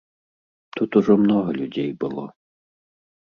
Тут 0.77 0.95
ужо 1.01 1.13
многа 1.25 1.51
людзей 1.59 1.91
было. 2.05 2.23